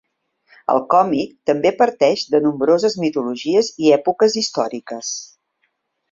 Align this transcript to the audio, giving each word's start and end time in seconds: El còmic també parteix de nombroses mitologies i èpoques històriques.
El 0.75 0.79
còmic 0.93 1.33
també 1.49 1.71
parteix 1.81 2.23
de 2.35 2.39
nombroses 2.45 2.95
mitologies 3.03 3.69
i 3.89 3.95
èpoques 4.01 4.39
històriques. 4.43 5.13